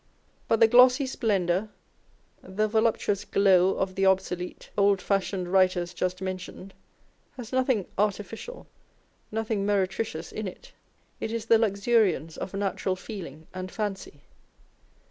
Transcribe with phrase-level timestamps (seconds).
[0.47, 1.69] But the glossy splendour,
[2.41, 6.73] the voluptuous glow of the obsolete, old fashioned writers just mentioned
[7.37, 8.65] has nothing artificial,
[9.31, 10.71] nothing meretricious in it.
[11.19, 14.23] It is the luxuriance of natural feeling and fancy.